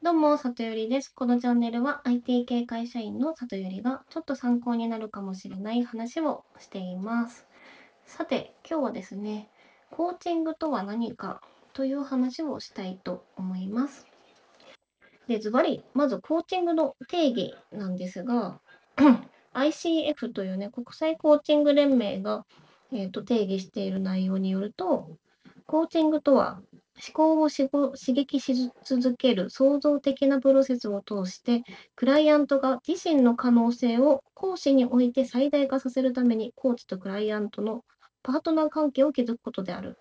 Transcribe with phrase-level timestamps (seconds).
[0.00, 1.12] どうも、里よりです。
[1.12, 7.48] このチャンネルは IT 系会社員の里よりがちょっと参考になるかもしれない話をしています。
[8.06, 9.50] さて、今日はですね、
[9.90, 11.42] コーチングとは何か
[11.72, 14.06] という話をしたいと思います。
[15.26, 18.60] で、ズバリ、まずコーチングの定義なんですが、
[19.52, 22.46] ICF というね、国際コーチング連盟が、
[22.92, 25.18] えーと、定義している内容によると、
[25.66, 26.62] コーチングとは
[27.06, 31.62] 思考を刺激し続ける創造的なプロセスを通して、
[31.94, 37.84] クライアントが自身の可能性を講師において最大化させるために、コーチとクライアントの
[38.22, 39.96] パートナー関係を築くことである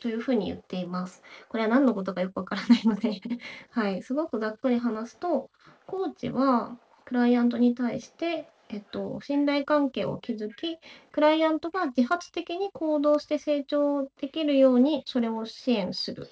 [0.00, 1.22] というふうに言っています。
[1.48, 3.20] これは何のことかよくわからないので
[3.70, 5.50] はい、すごくざっくり話すと、
[5.86, 10.78] コーチはクライアントに対してえっと、信頼関係を築き、
[11.12, 16.28] クライアントが自発的に行動して成長できるように、それを支援する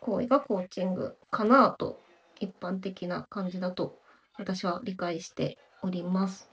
[0.00, 2.00] 行為がコーチングかなと、
[2.40, 3.98] 一般的な感じだと
[4.38, 6.50] 私は理解しております。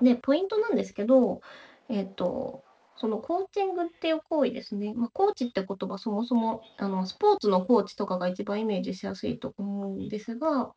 [0.00, 1.40] で、ポイントなんですけど、
[1.88, 2.62] えっと、
[2.96, 4.94] そのコーチングっていう行為ですね。
[4.94, 10.72] まあ、コーチって言葉そもそもあのスポーツのコーチとかが一番イメージしやすいと思うんですが、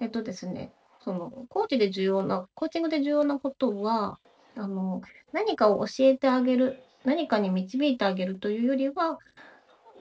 [0.00, 0.72] えっとですね、
[1.04, 4.18] そのコーチで重要な、コーチングで重要なことは、
[4.56, 5.02] あの
[5.32, 9.18] 何かを教えてあげる、何かに導いてあげるというよりは、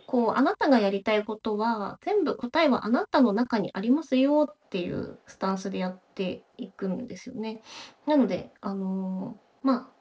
[0.06, 7.62] こう、あなたがやりたいことは、全部答えはあなたの中にありますよっていうスタンスでやっていくんですよね。
[8.06, 9.94] なので、あの、まあ、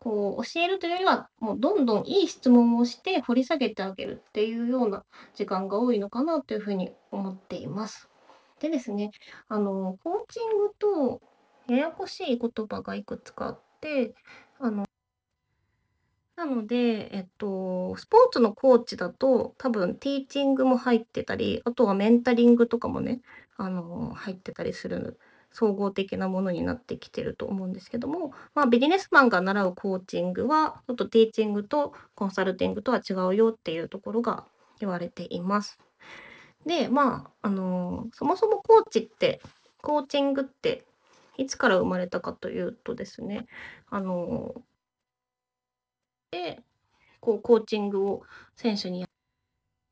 [0.00, 8.10] こう、教えるというよりは、もうどんどんいい質問をして掘り下げてあげるっていうような時間が多いのかなというふうに思っています。
[8.60, 9.10] でですね、
[9.48, 11.20] あの、コーチングと
[11.68, 14.14] ややこしい言葉がいくつかあって、
[14.58, 14.86] あの、
[16.36, 23.20] なので、えっと、スポーツのコーチだと多分ティーチングも入ってたり、あとはメンタリングとかもね、
[23.56, 25.18] あの、入ってたりする
[25.50, 34.46] 総合的なものになってきてると思うんですけども、まあ、ビジネスマンが習うコーチングは、ちょっとティーチングとコンサルティングとは違うよっていうところが
[34.78, 35.78] 言われています。
[36.66, 39.40] で、まあ、あのそもそもコーチって、
[39.82, 40.84] コーチングって
[41.38, 43.46] いつから生まれたかというとですね、
[43.88, 44.54] あの
[46.30, 46.62] で、
[47.20, 48.22] こう、コーチングを
[48.56, 49.10] 選手にやっ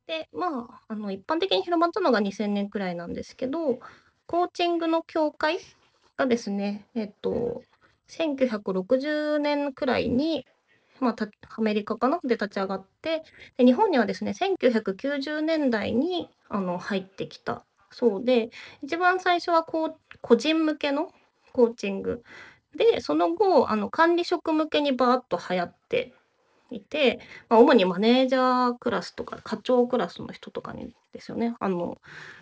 [0.07, 3.79] て、まあ、あの、一般的に広まったのが2000年くらいなんですけど、
[4.27, 5.59] コーチングの協会
[6.17, 7.63] がですね、えっと、
[8.07, 10.45] 1960年くらいに
[10.99, 11.15] まあ、
[11.57, 12.19] アメリカかな？
[12.23, 13.23] で立ち上がって
[13.57, 17.63] で日本にはですね1990年代にあの入ってきた。
[17.91, 18.49] そうで
[18.81, 21.11] 一番最初はこう個人向けの
[21.53, 22.23] コーチング。
[22.75, 26.13] でその後あの管理職向けにバーッと流行って
[26.71, 31.99] いて、ま、主にマネージャークラスとか課長クラスの人とかにですよねあの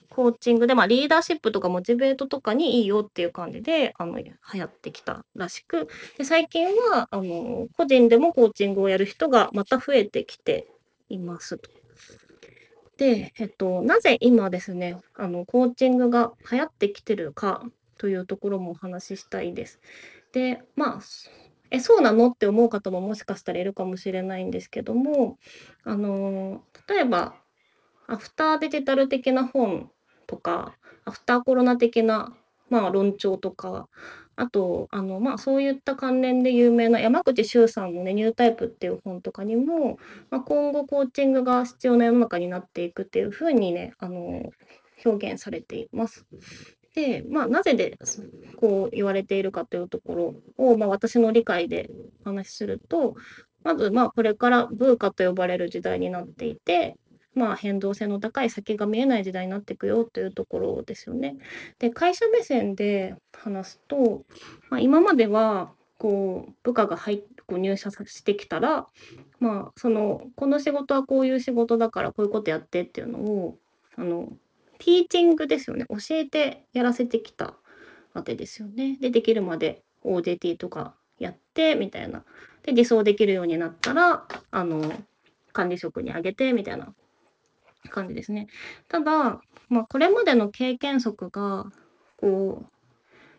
[0.10, 10.68] コーチングで、ま、リーダーシップとかモチベートとかにいいよっていう感じであの流行ってきたらしくで最近はあの個人でもコーチングをやる人がまた増えてきて
[11.10, 11.70] いますと。
[12.98, 17.64] で、えっと、なぜ今ですねあのコーチングが流行ってきてるか
[17.98, 19.80] というところもお話ししたいです。
[20.32, 21.02] でまあ
[21.74, 22.30] えそうなの？
[22.30, 25.40] って思う方ももしかしたらいるかもしれないんですけども
[25.84, 27.34] あの例えば
[28.08, 29.90] アフターデジタル的な本
[30.28, 32.32] とかアフターコロナ的な、
[32.70, 33.90] まあ、論調とか
[34.36, 39.98] あとあの、まあ、そういった関連で有名な山口周さんのね「ニュータイプ」っていう本とかにも、
[40.30, 44.52] まあ、今後コーチングが必要な世の中になっていくっていうふうにねあの
[45.06, 46.26] 表現されています。
[46.94, 47.98] で、まあ、なぜで
[48.58, 51.90] こう言われているかというところを、まあ、私の理解で
[52.26, 53.16] お話しすると
[53.64, 56.98] まずまあこれからブーカと呼ばれる時代になっていて
[57.36, 61.38] まあ、変動性の高い先が見えない時代になっていくよというところですよね。
[61.80, 64.24] で会社目線で話すと、
[64.70, 68.88] まあ、今まではこう部下が入こう入社してきたら、
[69.40, 73.58] まあ、そのこの仕事はこういう仕事だからこういうことやってっていうのを
[73.96, 74.32] あの
[74.84, 77.54] ティーチングですよね教えてやらせてきた
[78.14, 78.98] わけですよね。
[79.00, 82.24] でできるまで OJT とかやってみたいな。
[82.64, 84.94] で理想できるようになったらあの
[85.54, 86.94] 管理職にあげてみたいな
[87.90, 88.48] 感じですね。
[88.90, 91.72] ただ、まあ、これまでの経験則が
[92.18, 92.74] こう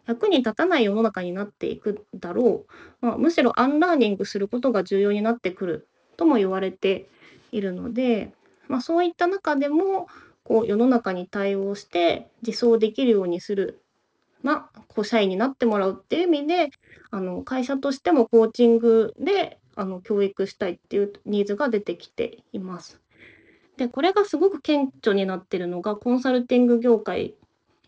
[0.07, 2.65] 役に立たない世の中になっていくだろ
[3.03, 7.07] う、まあ、むしろアンラーニングすることが重要になってくるとも言われて
[7.53, 8.33] いるので、
[8.67, 10.09] まあ、そういった中でも
[10.45, 13.83] こう世の中に対応して自走できるようにする、
[14.43, 16.71] まあ、こう社員になってもらうっていう意味で
[17.11, 23.01] あの会社としてもコーチングであの教育したいっていうニーズが出てきています。
[23.77, 27.35] で、これがすごく顕著になってるのがコンサルティング業界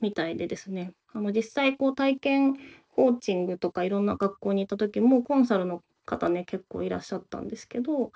[0.00, 2.56] みたいでですね、あの、実際こう体験
[2.94, 8.12] コーチングとかいろんな学校に行った時も、コンサルの方ね、結構いらっしゃったんですけど、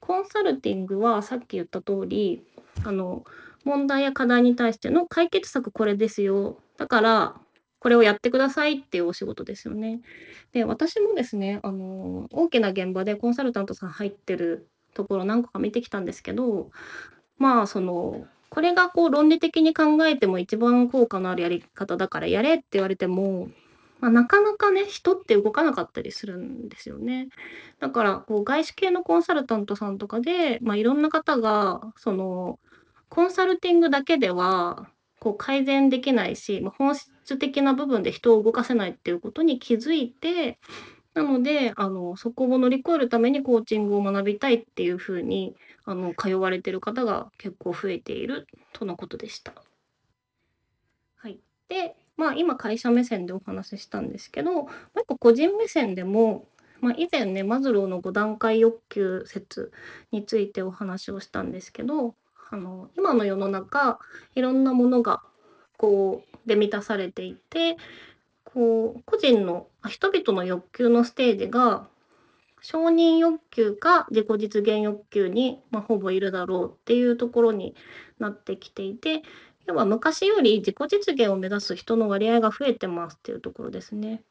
[0.00, 2.44] コンサルティングはさっき言った通り、
[2.84, 3.24] あの、
[3.64, 6.58] 問題や課題に対しての解決策これですよ。
[6.76, 7.34] だから、
[7.80, 10.00] これをやってくださいっていうお仕事ですよね。
[10.52, 16.70] で、私もですね、あの、大きな現場でコンサルタントさん入ってるところ何個か見てきたんですけど、
[17.36, 23.48] まあ、その、これがこう論理的に考えても一番効果のあるやり方だからやれって言われても、
[24.00, 27.28] まあ、なかなかね、人って動かなかったりするんですよね。
[27.80, 32.58] だから、こう外資系のコンサルタントさんとかで、まあ、いろんな方が、その、
[33.08, 34.90] コンサルティングだけでは、
[35.20, 40.58] こう改善できないし、まあ、本質的な部分で人を動かせないっていうことに気づいて、
[41.14, 45.54] なので、あの、そこを乗り越えるためにコーチングを学びたいっていう風に、
[45.84, 49.54] あの、通われてる方が結構増えているとのことでした。
[51.16, 51.38] はい。
[51.68, 56.48] で、まあ、今会社目線でお話ししたんですけど、もう一個個人目線でも、
[56.80, 59.72] まあ、以前ね、マズローの5段階欲求説
[60.10, 62.14] についてお話をしたんですけど、
[62.54, 63.98] あの、今の世の中、
[64.36, 65.20] いろんなものが、
[65.76, 67.76] こう、で満たされていて、
[68.44, 71.88] こう、個人の、人々の欲求のステージが、
[72.62, 77.74] 承認欲求か自己実現欲求に、まあ、ほぼいるだろうっていうところに
[78.20, 79.22] なってきていて、
[79.66, 84.22] 要は昔より自己実現を目指す人の割合が増えてますっていうところですね。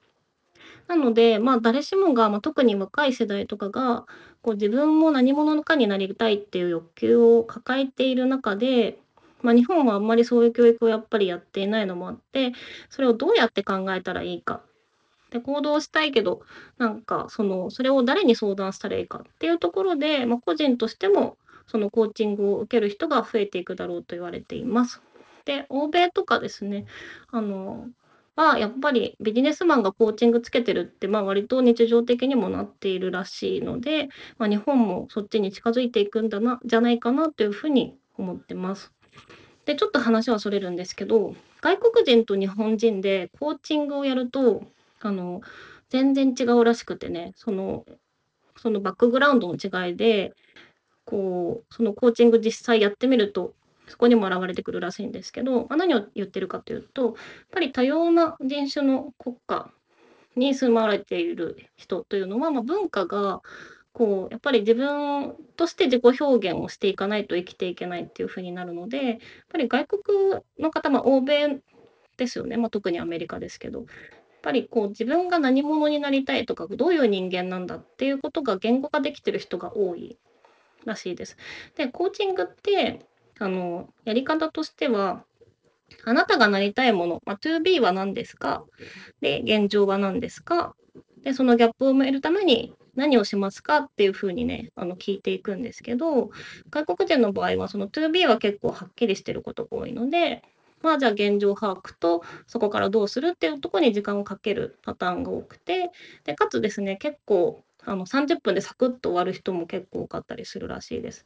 [0.88, 4.06] なので、まあ、誰しもが、まあ、特に若い世代とかが、
[4.42, 9.00] こう自分も何者かになりたいっていう欲求を抱えている中で、
[9.42, 12.54] まあ、日本はあんまりそういう教育をやっぱりやっていないのもあって、
[12.89, 14.62] それをどうやって考えたらいいか。
[15.30, 16.42] で、行動したいけど、
[16.77, 21.38] なんか、その、それを誰に相談したらいいかっていうところで、まあ、個人としても、
[21.68, 25.01] そのコーチングを受ける人が増えていくだろうと言われています。
[25.45, 26.86] で、欧米とかですね、
[27.31, 27.88] あの、
[28.35, 38.91] は、やっぱりビジネスマンがコーチングつけてるって、まあ、割と日常的にもなっているらしいので、まあ、日本もそっちに近づいていくんだなじゃないかなというふうに思ってます。
[39.65, 44.63] で、ちょっと話はそれるんですけど、外国人と日本人でコーチングをやると、
[45.01, 45.41] あの、
[45.89, 47.86] 全然違うらしくてね、その
[48.57, 50.33] そのバックグラウンドの違いで、
[51.06, 53.53] こう、そのコーチング実際やってみると、
[53.88, 57.13] そこにも現れてくるらしいんですけど、まあ、何を言ってるかというと、やっ
[57.51, 59.71] ぱり多様な人種の国家
[60.35, 63.41] に住まわれている人というのは、まあ、文化が
[63.91, 69.18] こうやっぱり自分として自己表現をしていかないと生きていけないっていう風になるので、やっ
[69.50, 70.01] ぱり外国
[70.59, 71.62] の方、まあ、欧米
[72.18, 73.88] ですよね、まあ、特にアメリカですけど、やっ
[74.41, 80.18] ぱりこう自分が何者になりたいとか、どういう人間なんだっていうことが言語化できてる人が多い
[80.86, 81.38] らしいです。
[81.75, 83.06] で、コーチングって、
[83.39, 85.24] あの、やり方としては、
[86.06, 88.65] あなたがなりたいもの、まあ、2B は何ですか？
[89.21, 90.75] で、現状は何ですか？
[91.24, 96.31] で、そのギャップを埋めるために何をしますかっていう風にね、あの、聞いていくんですけど、
[96.69, 100.44] 外国人の場合はその 2B は結構はっきりしてることが多いので、
[100.81, 105.91] まあ、じゃあ現状把握と、そこからどうするっていうとこに時間をかけるパターンが多くて、
[106.25, 111.25] で、かつですね、結構あの30分でサクッと終わる人も結構多かったりするらしいです。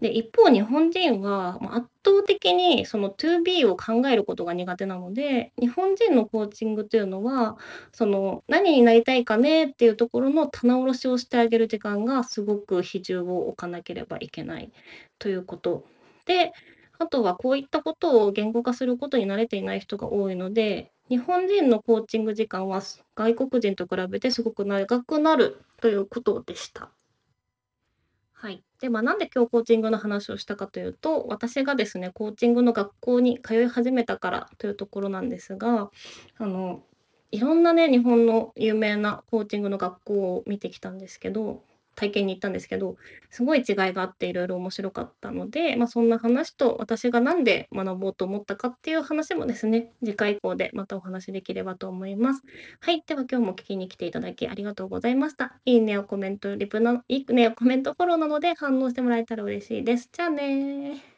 [0.00, 7.56] で、一方日本人は、ま、圧倒的にその 2B を考えることが苦手なので、日本人のコーチングというのは、
[7.92, 14.72] その何になりたいかねっていうところの棚卸しをしてあげる時間がすごく比重を置かなければいけない
[15.18, 15.84] ということ
[16.26, 16.52] で、
[16.98, 22.82] あとはこういったことを言語化することに慣れていない人が多いので、日本人のコーチング時間は
[23.14, 26.90] 外国人と比べてすごく長くなるということでした。
[28.32, 28.62] はい。
[28.80, 35.90] で、まあ、なんで今日コーチングの話をしたかというと、私がですね、コーチングの学校に通い始めたからというところなんですが、
[36.38, 36.82] あの、
[37.30, 42.96] いろんなね、日本の有名なコーチングの学校を見てきたんですけど、体験に行ったんですけど、
[43.30, 52.42] すごい違いがあっていろいろ面白かったので、まあ、そんな話と私が何で学ぼうと思ったかっていう話もですね、次回以降でまたお話できればと思います。
[52.80, 53.02] はい。
[53.06, 55.56] では今日も聞きに来ていただきありがとうございました。
[55.64, 60.08] いいねやコメント、リプの、いいねやコメント、フォローなので反応してもらえたら嬉しいです。
[60.12, 61.13] じゃあね